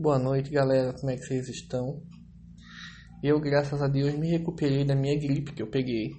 [0.00, 0.92] Boa noite, galera.
[0.92, 2.00] Como é que vocês estão?
[3.20, 6.12] Eu, graças a Deus, me recuperei da minha gripe que eu peguei.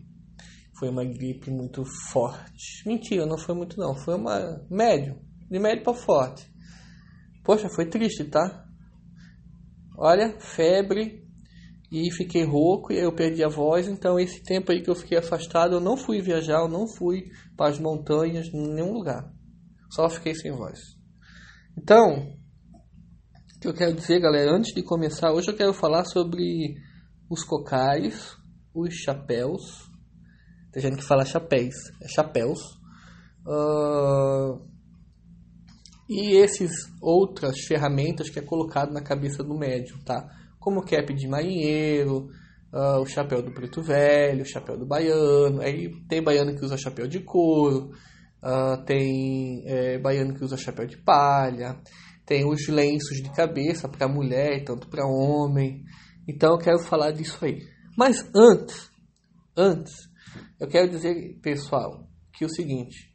[0.77, 2.85] Foi uma gripe muito forte.
[2.85, 3.95] Mentira, não foi muito não.
[3.95, 6.45] Foi uma médio, de médio para forte.
[7.41, 8.65] Poxa, foi triste, tá?
[9.97, 11.25] Olha, febre
[11.89, 13.87] e fiquei rouco e eu perdi a voz.
[13.87, 17.31] Então, esse tempo aí que eu fiquei afastado, eu não fui viajar, eu não fui
[17.55, 19.33] para as montanhas, em nenhum lugar.
[19.89, 20.81] Só fiquei sem voz.
[21.77, 22.37] Então,
[23.59, 26.75] que eu quero dizer, galera, antes de começar, hoje eu quero falar sobre
[27.29, 28.37] os cocais,
[28.73, 29.89] os chapéus.
[30.71, 32.59] Tem gente que fala chapéus, é chapéus.
[33.45, 34.65] Uh,
[36.07, 36.71] e esses
[37.01, 40.25] outras ferramentas que é colocado na cabeça do médium, tá?
[40.57, 42.29] Como o cap de marinheiro,
[42.71, 45.61] uh, o chapéu do preto velho, o chapéu do baiano.
[45.61, 47.91] Aí tem baiano que usa chapéu de couro,
[48.41, 51.77] uh, tem é, baiano que usa chapéu de palha,
[52.29, 55.83] tem os lenços de cabeça para mulher tanto para homem.
[56.27, 57.67] Então eu quero falar disso aí.
[57.97, 58.91] Mas antes,
[59.57, 59.95] antes,
[60.59, 63.11] eu quero dizer, pessoal, que o seguinte,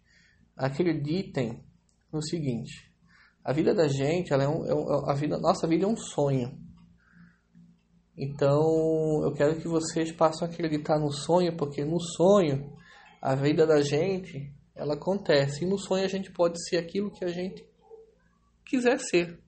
[0.57, 1.65] acreditem
[2.12, 2.92] no seguinte,
[3.45, 5.97] a vida da gente, ela é um, é um, a vida, nossa vida é um
[5.97, 6.59] sonho.
[8.19, 12.73] Então, eu quero que vocês passem a acreditar no sonho, porque no sonho,
[13.23, 15.65] a vida da gente, ela acontece.
[15.65, 17.65] E no sonho a gente pode ser aquilo que a gente
[18.65, 19.39] quiser ser.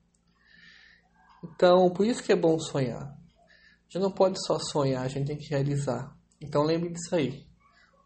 [1.45, 3.03] Então, por isso que é bom sonhar.
[3.03, 6.17] A gente não pode só sonhar, a gente tem que realizar.
[6.41, 7.47] Então, lembre disso aí.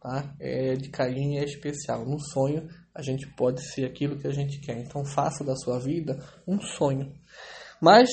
[0.01, 0.35] Tá?
[0.39, 2.07] É de carinho é especial.
[2.07, 4.79] No sonho, a gente pode ser aquilo que a gente quer.
[4.79, 7.13] Então, faça da sua vida um sonho.
[7.81, 8.09] Mas,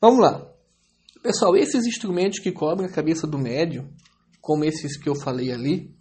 [0.00, 0.50] vamos lá.
[1.22, 3.92] Pessoal, esses instrumentos que cobrem a cabeça do médio,
[4.40, 5.94] como esses que eu falei ali,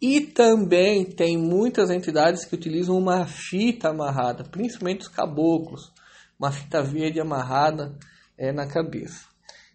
[0.00, 5.92] e também tem muitas entidades que utilizam uma fita amarrada, principalmente os caboclos,
[6.38, 7.94] uma fita verde amarrada
[8.38, 9.28] é, na cabeça.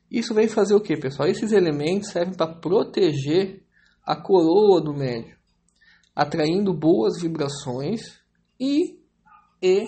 [0.10, 1.30] Isso vem fazer o que, pessoal?
[1.30, 3.64] Esses elementos servem para proteger
[4.04, 5.38] a coroa do médio,
[6.16, 8.20] atraindo boas vibrações
[8.60, 9.00] e,
[9.62, 9.88] e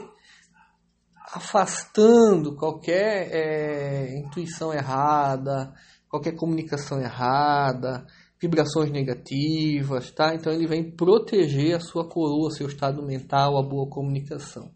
[1.33, 5.73] afastando qualquer é, intuição errada,
[6.09, 8.05] qualquer comunicação errada,
[8.39, 10.35] vibrações negativas, tá?
[10.35, 14.71] Então ele vem proteger a sua coroa, seu estado mental, a boa comunicação.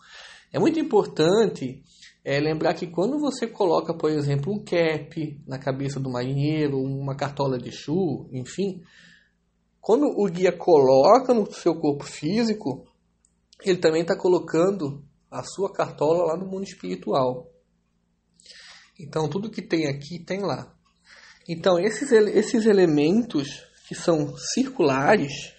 [0.51, 1.83] É muito importante
[2.23, 7.15] é, lembrar que quando você coloca, por exemplo, um cap na cabeça do marinheiro, uma
[7.15, 8.81] cartola de chu, enfim,
[9.79, 12.85] quando o guia coloca no seu corpo físico,
[13.63, 17.49] ele também está colocando a sua cartola lá no mundo espiritual.
[18.99, 20.75] Então tudo que tem aqui tem lá.
[21.47, 25.53] Então, esses, esses elementos que são circulares,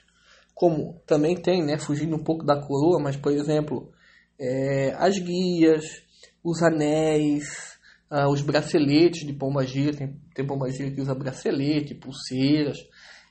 [0.54, 3.92] como também tem, né, fugindo um pouco da coroa, mas, por exemplo,
[4.38, 6.02] é, as guias,
[6.42, 7.78] os anéis,
[8.10, 12.78] ah, os braceletes de pombagira, tem, tem pombagira que usa bracelete, pulseiras.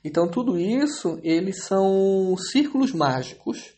[0.04, 3.76] Então, tudo isso, eles são círculos mágicos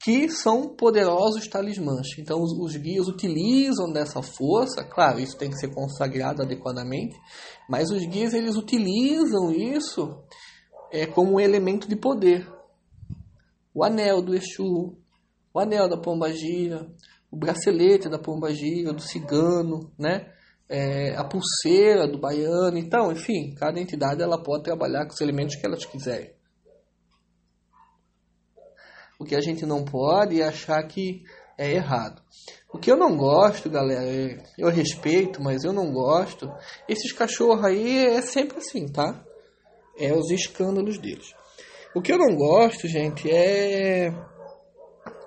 [0.00, 2.06] que são poderosos talismãs.
[2.18, 7.16] Então, os, os, guias utilizam dessa força, claro, isso tem que ser consagrado adequadamente,
[7.68, 10.22] mas os guias eles utilizam isso
[10.92, 12.48] é, como um elemento de poder.
[13.74, 14.96] O anel do Exu,
[15.52, 16.88] o anel da pombagira,
[17.30, 20.32] o bracelete da pombagira, do cigano, né?
[20.70, 22.76] É, a pulseira do baiano.
[22.76, 26.37] Então, enfim, cada entidade ela pode trabalhar com os elementos que elas quiserem.
[29.18, 31.24] O que a gente não pode é achar que
[31.58, 32.22] é errado.
[32.72, 36.48] O que eu não gosto, galera, é, eu respeito, mas eu não gosto.
[36.88, 39.24] Esses cachorros aí é sempre assim, tá?
[39.98, 41.34] É os escândalos deles.
[41.94, 44.12] O que eu não gosto, gente, é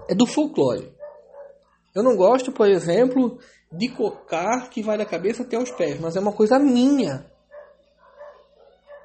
[0.08, 0.94] é do folclore.
[1.94, 3.40] Eu não gosto, por exemplo,
[3.72, 7.26] de cocar que vai da cabeça até os pés, mas é uma coisa minha.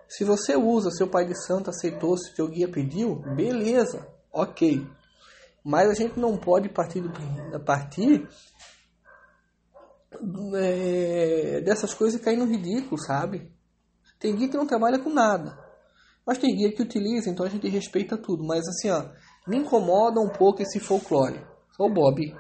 [0.09, 4.87] Se você usa, seu pai de santo aceitou, se seu guia pediu, beleza ok.
[5.65, 7.11] Mas a gente não pode partir, do,
[7.65, 8.29] partir
[10.55, 13.51] é, dessas coisas e cair no ridículo, sabe?
[14.19, 15.59] Tem guia que não trabalha com nada.
[16.25, 18.45] Mas tem guia que utiliza, então a gente respeita tudo.
[18.45, 19.09] Mas assim, ó,
[19.47, 21.45] me incomoda um pouco esse folclore.
[21.77, 22.35] Sou o Bob.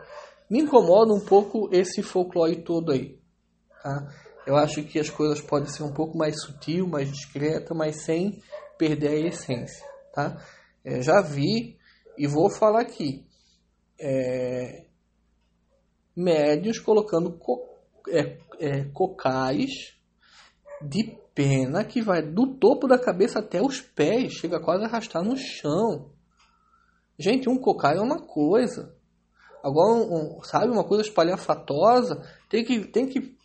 [0.48, 3.18] Me incomoda um pouco esse folclore todo aí.
[3.82, 4.08] Tá?
[4.46, 8.40] Eu acho que as coisas podem ser um pouco mais sutil, mais discreta, mas sem
[8.78, 9.84] perder a essência.
[10.12, 10.40] Tá?
[10.84, 11.76] É, já vi
[12.18, 13.26] e vou falar aqui.
[13.98, 14.86] É,
[16.14, 17.62] médios colocando co,
[18.08, 19.70] é, é, cocais
[20.82, 25.22] de pena que vai do topo da cabeça até os pés, chega quase a arrastar
[25.22, 26.10] no chão.
[27.18, 28.94] Gente, um cocai é uma coisa.
[29.62, 33.36] Agora, um, sabe, uma coisa espalhafatosa, tem que, tem que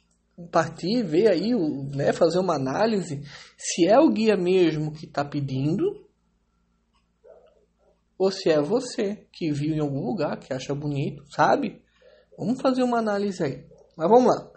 [0.52, 1.52] partir, ver aí,
[1.96, 3.22] né, fazer uma análise
[3.58, 6.08] se é o guia mesmo que está pedindo
[8.22, 11.82] ou se é você que viu em algum lugar, que acha bonito, sabe?
[12.38, 13.66] Vamos fazer uma análise aí.
[13.98, 14.48] Mas vamos lá.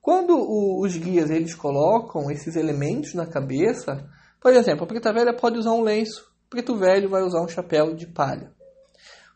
[0.00, 4.08] Quando o, os guias eles colocam esses elementos na cabeça,
[4.40, 7.96] por exemplo, a preta velha pode usar um lenço, preto velho vai usar um chapéu
[7.96, 8.52] de palha.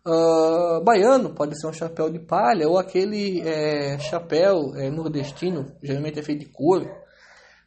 [0.07, 6.21] Uh, baiano pode ser um chapéu de palha ou aquele é, chapéu é, nordestino, geralmente
[6.21, 6.89] é feito de couro.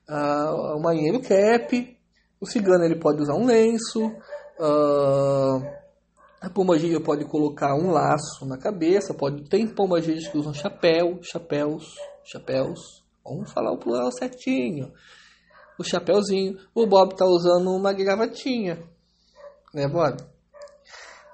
[0.09, 1.97] Uh, o marinheiro cap,
[2.39, 4.05] o cigano ele pode usar um lenço.
[4.57, 5.86] Uh,
[6.39, 11.95] a pombagira pode colocar um laço na cabeça, pode tem pombagiras que usam chapéu, chapéus,
[12.23, 13.03] chapéus.
[13.25, 14.91] Vamos falar o plural certinho.
[15.79, 16.57] O chapéuzinho.
[16.73, 18.83] O Bob está usando uma gravatinha,
[19.73, 20.21] né, Bob?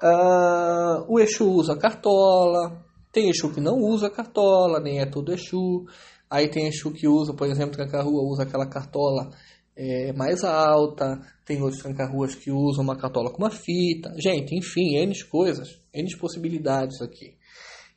[0.02, 2.84] Uh, o Exu usa cartola.
[3.12, 5.86] Tem Exu que não usa cartola, nem é todo Exu.
[6.30, 9.30] Aí tem Exu que usa, por exemplo, Tranca-Rua usa aquela cartola
[9.76, 14.14] é, mais alta, tem outros tranca-ruas que usam uma cartola com uma fita.
[14.18, 17.36] Gente, enfim, N coisas, N possibilidades aqui.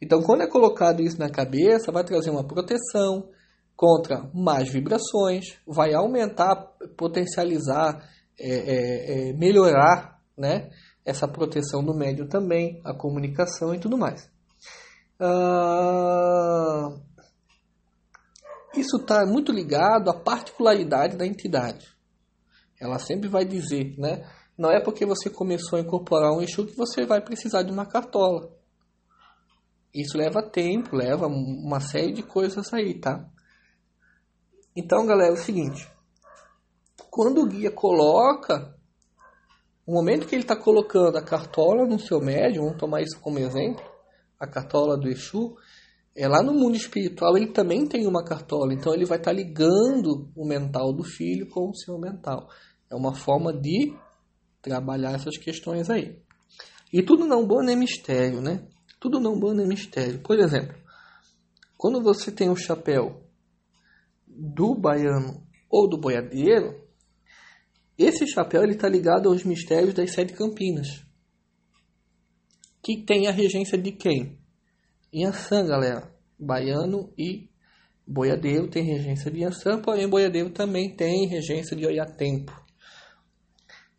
[0.01, 3.29] Então, quando é colocado isso na cabeça, vai trazer uma proteção
[3.75, 6.57] contra mais vibrações, vai aumentar,
[6.97, 8.03] potencializar,
[8.39, 10.71] é, é, é melhorar né,
[11.05, 14.29] essa proteção do médio também, a comunicação e tudo mais.
[15.21, 16.89] Ah,
[18.81, 21.87] isso está muito ligado à particularidade da entidade.
[22.81, 24.29] Ela sempre vai dizer, né?
[24.57, 27.87] Não é porque você começou a incorporar um Exu que você vai precisar de uma
[27.87, 28.51] cartola.
[29.93, 33.29] Isso leva tempo, leva uma série de coisas aí, tá?
[34.75, 35.89] Então, galera, é o seguinte.
[37.11, 38.77] Quando o guia coloca,
[39.87, 43.39] o momento que ele está colocando a cartola no seu médium, vamos tomar isso como
[43.39, 43.83] exemplo,
[44.39, 45.57] a cartola do Exu,
[46.17, 49.37] é, lá no mundo espiritual ele também tem uma cartola, então ele vai estar tá
[49.37, 52.49] ligando o mental do filho com o seu mental.
[52.91, 53.95] É uma forma de
[54.63, 56.19] trabalhar essas questões aí.
[56.91, 58.67] E tudo não bom é mistério, né?
[58.99, 60.21] Tudo não bom é mistério.
[60.21, 60.75] Por exemplo,
[61.77, 63.23] quando você tem o chapéu
[64.27, 66.81] do baiano ou do boiadeiro,
[67.99, 71.05] esse chapéu está ligado aos mistérios das sete campinas.
[72.83, 74.39] Que tem a regência de quem?
[75.15, 76.11] Yansan, galera.
[76.39, 77.49] Baiano e
[78.07, 82.53] boiadeiro tem regência de Yansan, porém boiadeiro também tem regência de Oiatempo.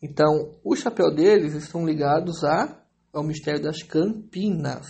[0.02, 4.88] Então, o chapéu deles estão ligados a, ao mistério das Campinas.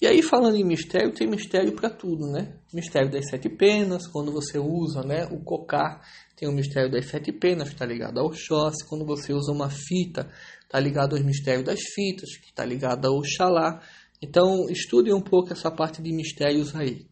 [0.00, 2.58] E aí, falando em mistério, tem mistério para tudo, né?
[2.72, 6.02] Mistério das sete penas, quando você usa né, o cocar,
[6.36, 8.86] tem o mistério das sete penas, está ligado ao Oxóssi.
[8.86, 10.30] Quando você usa uma fita,
[10.74, 13.80] está ligado aos mistérios das fitas, que está ligado ao Oxalá.
[14.20, 17.06] Então, estude um pouco essa parte de mistérios aí,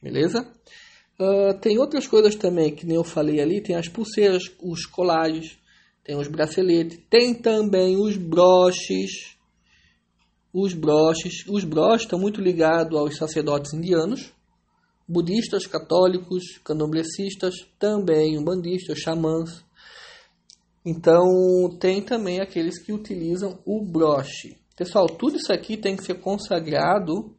[0.00, 0.48] beleza?
[1.18, 5.58] Uh, tem outras coisas também, que nem eu falei ali, tem as pulseiras, os colares,
[6.04, 9.36] tem os braceletes, tem também os broches,
[10.52, 14.32] os broches, os broches estão muito ligados aos sacerdotes indianos,
[15.08, 19.66] budistas, católicos, candomblecistas, também umbandistas, xamãs.
[20.90, 21.28] Então,
[21.78, 24.56] tem também aqueles que utilizam o broche.
[24.74, 27.36] Pessoal, tudo isso aqui tem que ser consagrado,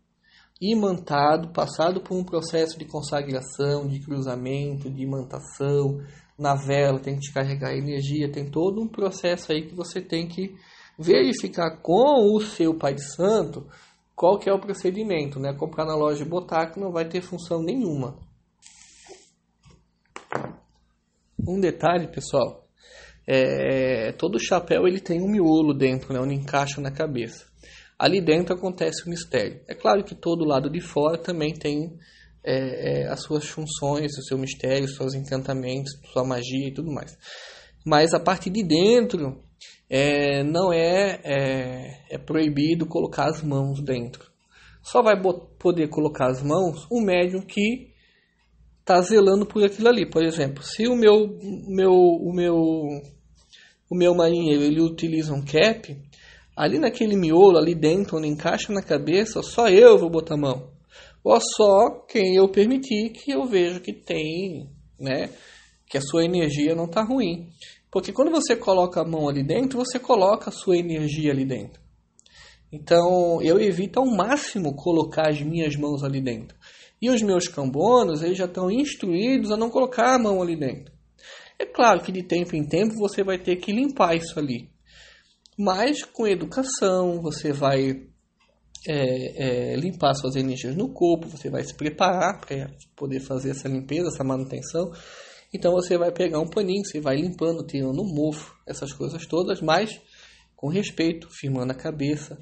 [0.62, 6.00] imantado, passado por um processo de consagração, de cruzamento, de imantação.
[6.38, 10.54] Na vela tem que descarregar energia, tem todo um processo aí que você tem que
[11.00, 13.66] verificar com o seu Pai Santo
[14.16, 15.56] qual que é o procedimento, né?
[15.58, 18.16] Comprar na loja e botar que não vai ter função nenhuma.
[21.48, 22.69] Um detalhe, pessoal,
[23.32, 27.46] é, todo chapéu ele tem um miolo dentro, né, onde encaixa na cabeça.
[27.98, 29.62] Ali dentro acontece o mistério.
[29.68, 31.96] É claro que todo lado de fora também tem
[32.44, 36.92] é, é, as suas funções, o seu mistério, os seus encantamentos, sua magia e tudo
[36.92, 37.16] mais.
[37.86, 39.44] Mas a parte de dentro
[39.88, 44.28] é, não é, é, é, proibido colocar as mãos dentro.
[44.82, 45.22] Só vai
[45.60, 47.94] poder colocar as mãos o médium que
[48.80, 50.10] está zelando por aquilo ali.
[50.10, 52.66] Por exemplo, se o meu, meu, o meu
[53.90, 55.98] o meu marinheiro ele utiliza um cap,
[56.56, 60.70] ali naquele miolo, ali dentro, onde encaixa na cabeça, só eu vou botar a mão.
[61.24, 64.70] Ou só quem eu permitir que eu vejo que tem,
[65.00, 65.30] né?
[65.90, 67.50] Que a sua energia não está ruim.
[67.92, 71.82] Porque quando você coloca a mão ali dentro, você coloca a sua energia ali dentro.
[72.72, 76.56] Então, eu evito ao máximo colocar as minhas mãos ali dentro.
[77.02, 80.94] E os meus cambonos, eles já estão instruídos a não colocar a mão ali dentro.
[81.60, 84.72] É claro que de tempo em tempo você vai ter que limpar isso ali.
[85.58, 88.08] Mas com educação, você vai
[88.88, 93.68] é, é, limpar suas energias no corpo, você vai se preparar para poder fazer essa
[93.68, 94.90] limpeza, essa manutenção.
[95.54, 100.00] Então você vai pegar um paninho, você vai limpando, tirando mofo, essas coisas todas, mas
[100.56, 102.42] com respeito, firmando a cabeça.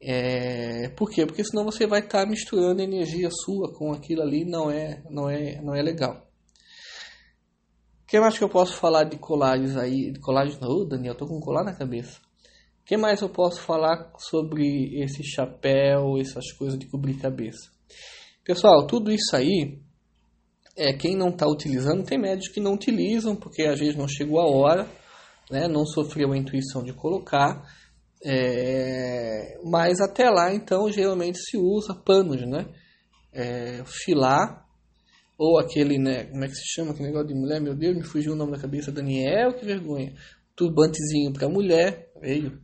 [0.00, 1.26] É, por quê?
[1.26, 5.28] Porque senão você vai estar tá misturando energia sua com aquilo ali, não é, não
[5.28, 6.31] é, não é legal.
[8.12, 10.12] Que mais que eu posso falar de colagens aí?
[10.12, 12.20] De colagens, não, Daniel, tô com colar na cabeça.
[12.84, 17.70] Que mais eu posso falar sobre esse chapéu, essas coisas de cobrir cabeça?
[18.44, 19.80] Pessoal, tudo isso aí
[20.76, 24.40] é, quem não está utilizando, tem médicos que não utilizam, porque às vezes não chegou
[24.40, 24.86] a hora,
[25.50, 27.62] né, não sofreu a intuição de colocar.
[28.22, 32.66] É, mas até lá, então, geralmente se usa panos, né?
[33.32, 34.66] É, filar,
[35.42, 36.26] ou aquele, né?
[36.26, 37.60] Como é que se chama aquele negócio de mulher?
[37.60, 38.92] Meu Deus, me fugiu o nome da cabeça.
[38.92, 40.14] Daniel, que vergonha.
[40.54, 42.60] Turbantezinho para mulher, veio.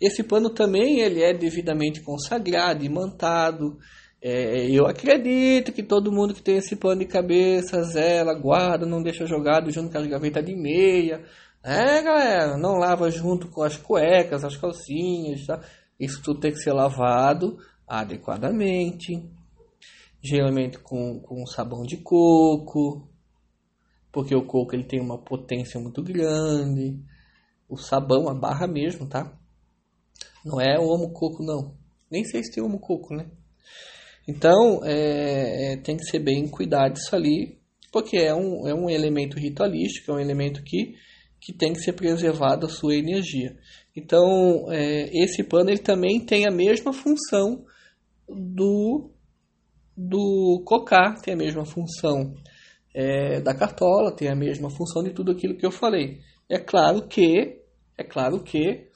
[0.00, 3.76] Esse pano também ele é devidamente consagrado, imantado.
[4.22, 9.02] É, eu acredito que todo mundo que tem esse pano de cabeça, zela, guarda, não
[9.02, 11.22] deixa jogado junto com as gavetas de meia.
[11.62, 15.60] É, galera, não lava junto com as cuecas, as calcinhas, tá?
[16.00, 19.12] Isso tudo tem que ser lavado adequadamente.
[20.24, 23.06] Geralmente com, com sabão de coco,
[24.10, 26.98] porque o coco ele tem uma potência muito grande.
[27.68, 29.36] O sabão, a barra mesmo, tá?
[30.44, 31.76] Não é o homo coco, não.
[32.10, 33.26] Nem sei se tem homo coco, né?
[34.26, 37.58] Então, é, é, tem que ser bem cuidado disso ali,
[37.92, 40.94] porque é um, é um elemento ritualístico, é um elemento que,
[41.40, 43.56] que tem que ser preservado a sua energia.
[43.94, 47.64] Então, é, esse pano ele também tem a mesma função
[48.28, 49.10] do,
[49.96, 52.34] do cocar, tem a mesma função
[52.94, 56.20] é, da cartola, tem a mesma função de tudo aquilo que eu falei.
[56.48, 57.60] É claro que,
[57.96, 58.88] é claro que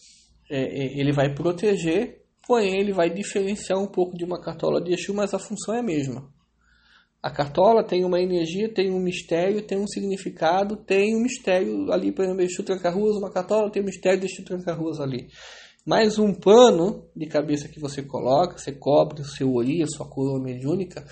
[0.50, 4.94] é, é ele vai proteger Porém, ele vai diferenciar um pouco de uma cartola de
[4.94, 6.32] Exu, mas a função é a mesma.
[7.22, 12.10] A cartola tem uma energia, tem um mistério, tem um significado, tem um mistério ali,
[12.10, 15.28] por exemplo, Exu Tranca-Ruas, uma cartola tem um mistério de Exu Tranca-Ruas ali.
[15.88, 20.06] Mais um pano de cabeça que você coloca, você cobre o seu ori, a sua
[20.06, 21.02] coroa mediúnica,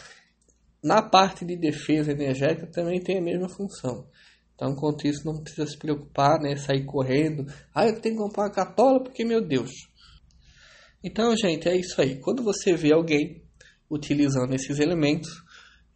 [0.85, 4.07] na parte de defesa energética também tem a mesma função.
[4.55, 6.57] Então, quanto isso, não precisa se preocupar, né?
[6.57, 7.47] Sair correndo.
[7.75, 9.71] Ah, eu tenho que comprar uma cartola porque, meu Deus,
[11.03, 12.21] então, gente, é isso aí.
[12.21, 13.43] Quando você vê alguém
[13.91, 15.31] utilizando esses elementos,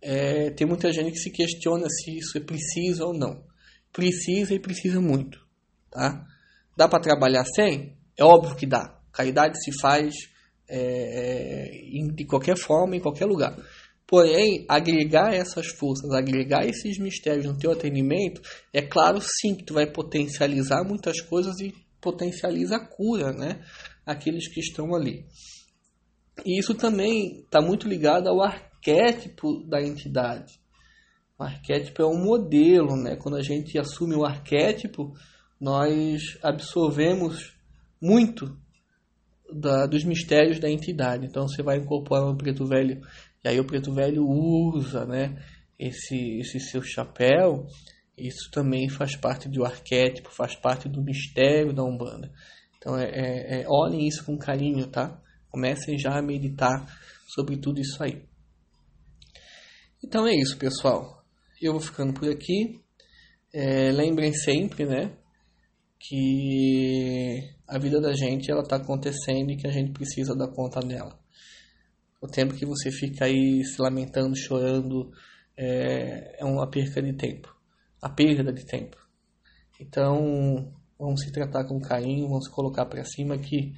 [0.01, 3.45] é, tem muita gente que se questiona se isso é preciso ou não.
[3.93, 5.39] Precisa e precisa muito,
[5.91, 6.27] tá?
[6.75, 8.00] Dá para trabalhar sem?
[8.21, 9.01] É óbvio que dá.
[9.11, 10.15] Caridade se faz
[10.69, 11.71] é,
[12.15, 13.57] de qualquer forma, em qualquer lugar.
[14.07, 19.75] Porém, agregar essas forças, agregar esses mistérios no teu atendimento, é claro sim que tu
[19.75, 23.65] vai potencializar muitas coisas e potencializa a cura, né?
[24.05, 25.25] aqueles que estão ali.
[26.45, 30.61] E isso também está muito ligado ao arquétipo da entidade.
[31.39, 33.17] O arquétipo é um modelo, né?
[33.17, 35.15] Quando a gente assume o arquétipo,
[35.59, 37.60] nós absorvemos
[38.01, 38.57] muito
[39.53, 41.27] da, dos mistérios da entidade.
[41.27, 43.01] Então você vai incorporar um preto velho,
[43.45, 45.37] e aí o preto velho usa, né?
[45.79, 47.67] Esse, esse seu chapéu,
[48.17, 52.31] isso também faz parte do arquétipo, faz parte do mistério da Umbanda.
[52.77, 55.21] Então, é, é, é, olhem isso com carinho, tá?
[55.51, 56.87] Comecem já a meditar
[57.27, 58.23] sobre tudo isso aí.
[60.03, 61.23] Então é isso, pessoal.
[61.61, 62.81] Eu vou ficando por aqui.
[63.53, 65.13] É, lembrem sempre, né,
[66.01, 70.81] que a vida da gente ela está acontecendo e que a gente precisa dar conta
[70.81, 71.21] dela.
[72.21, 75.13] O tempo que você fica aí se lamentando, chorando,
[75.57, 77.55] é, é uma perca de tempo.
[78.03, 78.97] A perda de tempo.
[79.79, 83.75] Então, vamos se tratar com carinho, vamos se colocar para cima que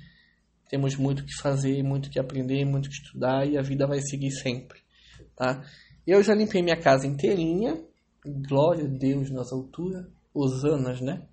[0.68, 4.30] temos muito que fazer, muito que aprender, muito que estudar e a vida vai seguir
[4.30, 4.80] sempre,
[5.36, 5.62] tá?
[6.06, 7.78] Eu já limpei minha casa inteirinha,
[8.48, 11.28] glória a Deus nas alturas, osanas, né?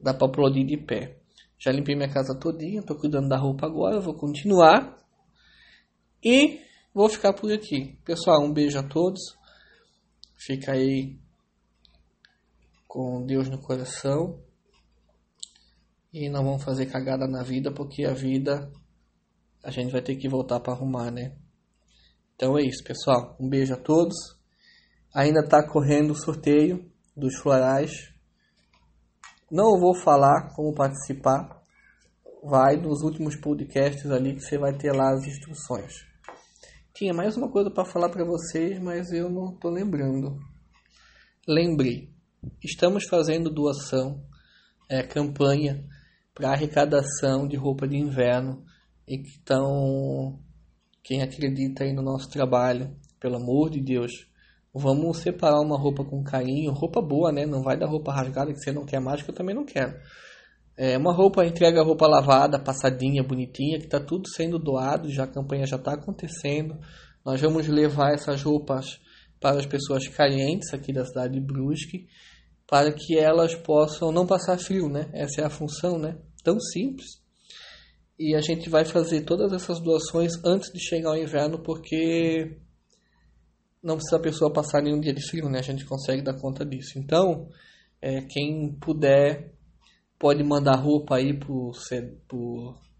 [0.00, 1.18] Dá para aplaudir de pé.
[1.58, 4.96] Já limpei minha casa todinha, tô cuidando da roupa agora, vou continuar
[6.24, 6.60] e
[6.94, 7.98] vou ficar por aqui.
[8.04, 9.20] Pessoal, um beijo a todos.
[10.34, 11.18] Fica aí
[12.88, 14.42] com Deus no coração
[16.12, 18.72] e não vamos fazer cagada na vida, porque a vida
[19.62, 21.36] a gente vai ter que voltar para arrumar, né?
[22.34, 23.36] Então é isso, pessoal.
[23.38, 24.16] Um beijo a todos.
[25.14, 28.09] Ainda está correndo o sorteio dos florais.
[29.50, 31.60] Não vou falar como participar.
[32.44, 35.92] Vai nos últimos podcasts ali que você vai ter lá as instruções.
[36.94, 40.38] Tinha mais uma coisa para falar para vocês, mas eu não estou lembrando.
[41.48, 42.12] Lembrei.
[42.62, 44.22] Estamos fazendo doação,
[44.88, 45.84] é, campanha
[46.32, 48.64] para arrecadação de roupa de inverno.
[49.06, 50.38] E então,
[51.02, 54.29] quem acredita aí no nosso trabalho, pelo amor de Deus,
[54.74, 57.44] vamos separar uma roupa com carinho, roupa boa, né?
[57.44, 59.94] Não vai dar roupa rasgada que você não quer mais, que eu também não quero.
[60.76, 65.26] É uma roupa, entrega roupa lavada, passadinha, bonitinha, que está tudo sendo doado, já a
[65.26, 66.78] campanha já está acontecendo.
[67.24, 68.98] Nós vamos levar essas roupas
[69.38, 72.06] para as pessoas carentes aqui da cidade de Brusque,
[72.66, 75.10] para que elas possam não passar frio, né?
[75.12, 76.16] Essa é a função, né?
[76.42, 77.20] Tão simples.
[78.18, 82.58] E a gente vai fazer todas essas doações antes de chegar ao inverno, porque
[83.82, 85.58] não precisa a pessoa passar nenhum dia de frio, né?
[85.58, 86.98] A gente consegue dar conta disso.
[86.98, 87.48] Então,
[88.00, 89.54] é, quem puder
[90.18, 91.72] pode mandar roupa aí por,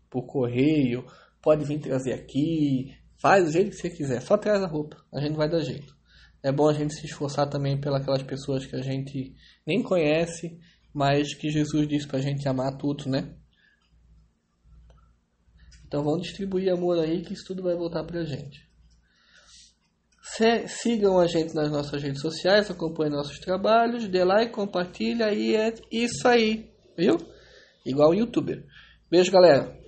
[0.08, 1.04] por, correio,
[1.42, 5.20] pode vir trazer aqui, faz do jeito que você quiser, só traz a roupa, a
[5.20, 5.94] gente vai dar jeito.
[6.42, 9.34] É bom a gente se esforçar também pelas pessoas que a gente
[9.66, 10.58] nem conhece,
[10.94, 13.34] mas que Jesus disse pra gente amar tudo, né?
[15.86, 18.69] Então vamos distribuir amor aí que isso tudo vai voltar pra gente.
[20.66, 25.74] Sigam a gente nas nossas redes sociais, acompanhem nossos trabalhos, dê like, compartilha e é
[25.90, 26.70] isso aí.
[26.96, 27.18] Viu?
[27.84, 28.64] Igual o youtuber.
[29.10, 29.79] Beijo, galera.